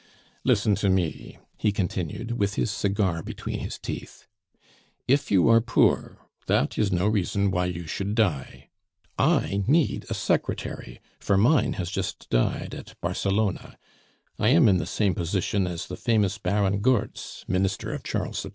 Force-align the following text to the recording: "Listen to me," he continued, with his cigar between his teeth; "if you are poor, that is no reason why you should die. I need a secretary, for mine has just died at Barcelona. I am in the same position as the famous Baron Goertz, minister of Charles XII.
"Listen 0.43 0.73
to 0.73 0.89
me," 0.89 1.37
he 1.59 1.71
continued, 1.71 2.31
with 2.39 2.55
his 2.55 2.71
cigar 2.71 3.21
between 3.21 3.59
his 3.59 3.77
teeth; 3.77 4.25
"if 5.07 5.29
you 5.29 5.47
are 5.47 5.61
poor, 5.61 6.17
that 6.47 6.75
is 6.75 6.91
no 6.91 7.05
reason 7.07 7.51
why 7.51 7.67
you 7.67 7.85
should 7.85 8.15
die. 8.15 8.69
I 9.19 9.63
need 9.67 10.07
a 10.09 10.15
secretary, 10.15 10.99
for 11.19 11.37
mine 11.37 11.73
has 11.73 11.91
just 11.91 12.27
died 12.31 12.73
at 12.73 12.99
Barcelona. 12.99 13.77
I 14.39 14.47
am 14.47 14.67
in 14.67 14.77
the 14.77 14.87
same 14.87 15.13
position 15.13 15.67
as 15.67 15.85
the 15.85 15.97
famous 15.97 16.39
Baron 16.39 16.79
Goertz, 16.79 17.45
minister 17.47 17.93
of 17.93 18.01
Charles 18.01 18.41
XII. 18.41 18.49